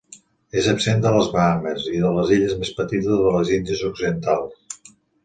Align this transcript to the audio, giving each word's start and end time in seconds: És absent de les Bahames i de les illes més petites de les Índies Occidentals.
És 0.61 0.67
absent 0.71 1.01
de 1.03 1.11
les 1.15 1.27
Bahames 1.35 1.85
i 1.97 2.01
de 2.05 2.13
les 2.15 2.31
illes 2.37 2.55
més 2.63 2.71
petites 2.79 3.21
de 3.27 3.35
les 3.37 3.53
Índies 3.59 3.85
Occidentals. 3.91 4.91